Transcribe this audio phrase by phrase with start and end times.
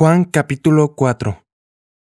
[0.00, 1.44] Juan capítulo 4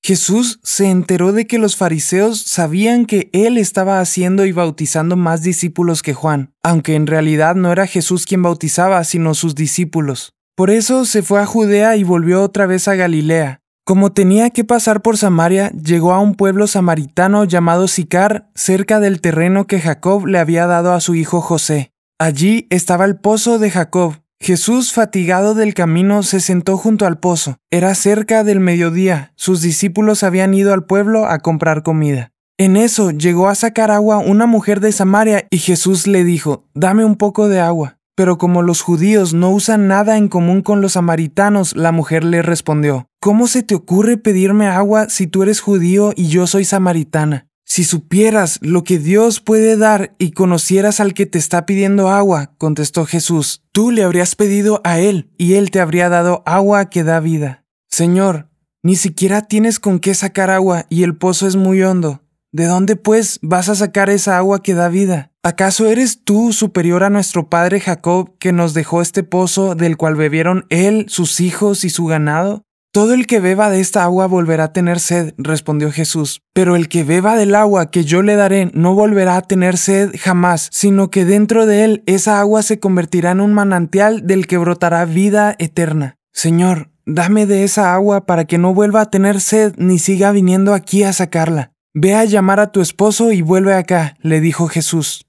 [0.00, 5.42] Jesús se enteró de que los fariseos sabían que él estaba haciendo y bautizando más
[5.42, 10.34] discípulos que Juan, aunque en realidad no era Jesús quien bautizaba, sino sus discípulos.
[10.54, 13.58] Por eso se fue a Judea y volvió otra vez a Galilea.
[13.84, 19.20] Como tenía que pasar por Samaria, llegó a un pueblo samaritano llamado Sicar, cerca del
[19.20, 21.90] terreno que Jacob le había dado a su hijo José.
[22.20, 24.14] Allí estaba el pozo de Jacob.
[24.42, 27.58] Jesús, fatigado del camino, se sentó junto al pozo.
[27.70, 29.34] Era cerca del mediodía.
[29.36, 32.32] Sus discípulos habían ido al pueblo a comprar comida.
[32.56, 37.04] En eso llegó a sacar agua una mujer de Samaria y Jesús le dijo, Dame
[37.04, 37.98] un poco de agua.
[38.16, 42.40] Pero como los judíos no usan nada en común con los samaritanos, la mujer le
[42.40, 47.49] respondió, ¿Cómo se te ocurre pedirme agua si tú eres judío y yo soy samaritana?
[47.70, 52.52] Si supieras lo que Dios puede dar y conocieras al que te está pidiendo agua,
[52.58, 57.04] contestó Jesús, tú le habrías pedido a él y él te habría dado agua que
[57.04, 57.64] da vida.
[57.88, 58.48] Señor,
[58.82, 62.24] ni siquiera tienes con qué sacar agua y el pozo es muy hondo.
[62.50, 65.30] ¿De dónde, pues, vas a sacar esa agua que da vida?
[65.44, 70.16] ¿Acaso eres tú superior a nuestro padre Jacob, que nos dejó este pozo del cual
[70.16, 72.64] bebieron él, sus hijos y su ganado?
[72.92, 76.88] Todo el que beba de esta agua volverá a tener sed, respondió Jesús, pero el
[76.88, 81.08] que beba del agua que yo le daré no volverá a tener sed jamás, sino
[81.08, 85.54] que dentro de él esa agua se convertirá en un manantial del que brotará vida
[85.60, 86.16] eterna.
[86.32, 90.74] Señor, dame de esa agua para que no vuelva a tener sed ni siga viniendo
[90.74, 91.70] aquí a sacarla.
[91.94, 95.28] Ve a llamar a tu esposo y vuelve acá, le dijo Jesús.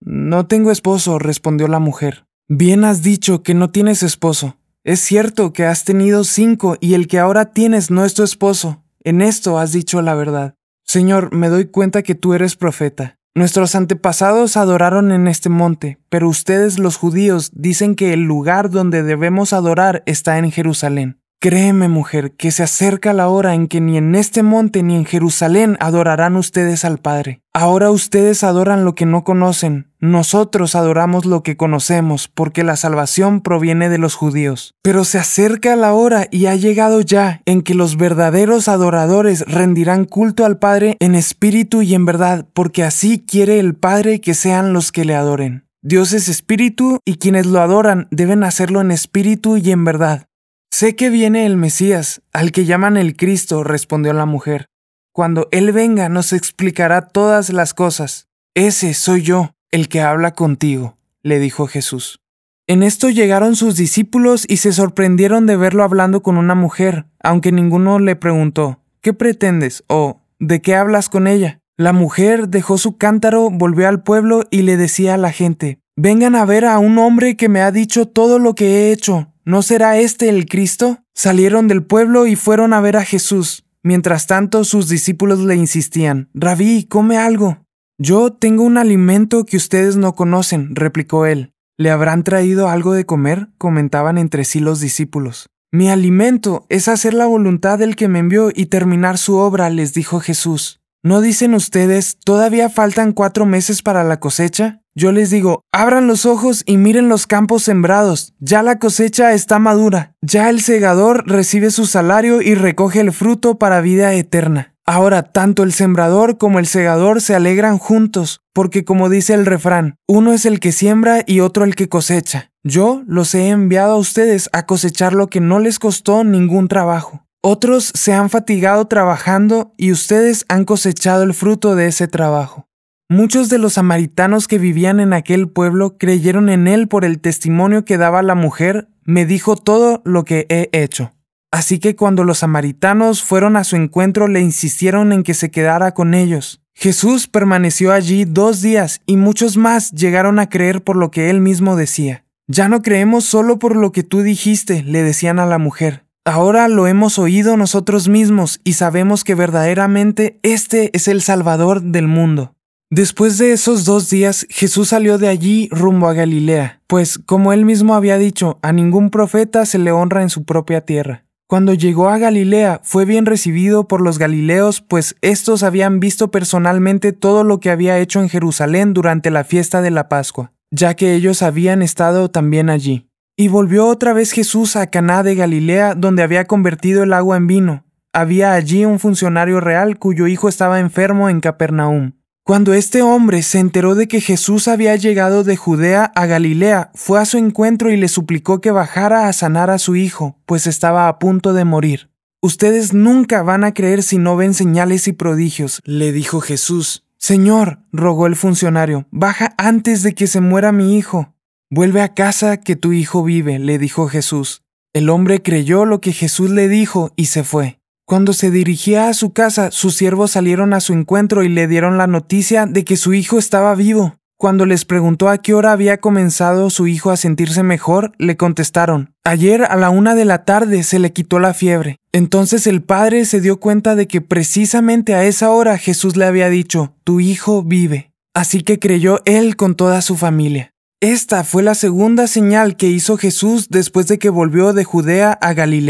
[0.00, 2.26] No tengo esposo, respondió la mujer.
[2.48, 4.58] Bien has dicho que no tienes esposo.
[4.84, 8.84] Es cierto que has tenido cinco y el que ahora tienes no es tu esposo.
[9.02, 10.54] En esto has dicho la verdad.
[10.84, 13.18] Señor, me doy cuenta que tú eres profeta.
[13.34, 19.02] Nuestros antepasados adoraron en este monte, pero ustedes los judíos dicen que el lugar donde
[19.02, 21.20] debemos adorar está en Jerusalén.
[21.40, 25.04] Créeme, mujer, que se acerca la hora en que ni en este monte ni en
[25.04, 27.42] Jerusalén adorarán ustedes al Padre.
[27.52, 33.40] Ahora ustedes adoran lo que no conocen, nosotros adoramos lo que conocemos, porque la salvación
[33.40, 34.74] proviene de los judíos.
[34.82, 40.04] Pero se acerca la hora y ha llegado ya en que los verdaderos adoradores rendirán
[40.04, 44.72] culto al Padre en espíritu y en verdad, porque así quiere el Padre que sean
[44.72, 45.64] los que le adoren.
[45.82, 50.26] Dios es espíritu y quienes lo adoran deben hacerlo en espíritu y en verdad.
[50.70, 54.66] Sé que viene el Mesías, al que llaman el Cristo, respondió la mujer.
[55.12, 58.28] Cuando Él venga nos explicará todas las cosas.
[58.54, 62.20] Ese soy yo, el que habla contigo, le dijo Jesús.
[62.66, 67.52] En esto llegaron sus discípulos y se sorprendieron de verlo hablando con una mujer, aunque
[67.52, 69.84] ninguno le preguntó, ¿qué pretendes?
[69.88, 71.60] o ¿de qué hablas con ella?
[71.76, 76.36] La mujer dejó su cántaro, volvió al pueblo y le decía a la gente, Vengan
[76.36, 79.32] a ver a un hombre que me ha dicho todo lo que he hecho.
[79.44, 80.98] ¿No será este el Cristo?
[81.12, 83.64] Salieron del pueblo y fueron a ver a Jesús.
[83.82, 87.66] Mientras tanto, sus discípulos le insistían, Rabí, come algo.
[88.00, 91.52] Yo tengo un alimento que ustedes no conocen, replicó él.
[91.76, 93.48] ¿Le habrán traído algo de comer?
[93.58, 95.48] comentaban entre sí los discípulos.
[95.72, 99.94] Mi alimento es hacer la voluntad del que me envió y terminar su obra, les
[99.94, 100.80] dijo Jesús.
[101.02, 104.80] ¿No dicen ustedes, todavía faltan cuatro meses para la cosecha?
[104.94, 109.58] Yo les digo, abran los ojos y miren los campos sembrados, ya la cosecha está
[109.58, 114.76] madura, ya el segador recibe su salario y recoge el fruto para vida eterna.
[114.90, 119.96] Ahora tanto el sembrador como el segador se alegran juntos, porque como dice el refrán,
[120.08, 122.52] uno es el que siembra y otro el que cosecha.
[122.64, 127.26] Yo los he enviado a ustedes a cosechar lo que no les costó ningún trabajo.
[127.42, 132.66] Otros se han fatigado trabajando y ustedes han cosechado el fruto de ese trabajo.
[133.10, 137.84] Muchos de los samaritanos que vivían en aquel pueblo creyeron en él por el testimonio
[137.84, 141.12] que daba la mujer, me dijo todo lo que he hecho.
[141.50, 145.92] Así que cuando los samaritanos fueron a su encuentro le insistieron en que se quedara
[145.92, 146.60] con ellos.
[146.74, 151.40] Jesús permaneció allí dos días y muchos más llegaron a creer por lo que él
[151.40, 152.24] mismo decía.
[152.46, 156.04] Ya no creemos solo por lo que tú dijiste, le decían a la mujer.
[156.24, 162.06] Ahora lo hemos oído nosotros mismos y sabemos que verdaderamente este es el Salvador del
[162.06, 162.54] mundo.
[162.90, 167.66] Después de esos dos días, Jesús salió de allí rumbo a Galilea, pues, como él
[167.66, 171.27] mismo había dicho, a ningún profeta se le honra en su propia tierra.
[171.48, 177.14] Cuando llegó a Galilea, fue bien recibido por los galileos, pues estos habían visto personalmente
[177.14, 181.14] todo lo que había hecho en Jerusalén durante la fiesta de la Pascua, ya que
[181.14, 183.08] ellos habían estado también allí.
[183.34, 187.46] Y volvió otra vez Jesús a Caná de Galilea, donde había convertido el agua en
[187.46, 187.84] vino.
[188.12, 192.12] Había allí un funcionario real cuyo hijo estaba enfermo en Capernaum.
[192.48, 197.20] Cuando este hombre se enteró de que Jesús había llegado de Judea a Galilea, fue
[197.20, 201.08] a su encuentro y le suplicó que bajara a sanar a su hijo, pues estaba
[201.08, 202.08] a punto de morir.
[202.40, 207.04] Ustedes nunca van a creer si no ven señales y prodigios, le dijo Jesús.
[207.18, 211.34] Señor, rogó el funcionario, baja antes de que se muera mi hijo.
[211.68, 214.62] Vuelve a casa que tu hijo vive, le dijo Jesús.
[214.94, 217.77] El hombre creyó lo que Jesús le dijo y se fue.
[218.08, 221.98] Cuando se dirigía a su casa, sus siervos salieron a su encuentro y le dieron
[221.98, 224.16] la noticia de que su hijo estaba vivo.
[224.38, 229.12] Cuando les preguntó a qué hora había comenzado su hijo a sentirse mejor, le contestaron,
[229.24, 231.98] ayer a la una de la tarde se le quitó la fiebre.
[232.10, 236.48] Entonces el padre se dio cuenta de que precisamente a esa hora Jesús le había
[236.48, 238.14] dicho, tu hijo vive.
[238.32, 240.72] Así que creyó él con toda su familia.
[241.00, 245.52] Esta fue la segunda señal que hizo Jesús después de que volvió de Judea a
[245.52, 245.86] Galilea.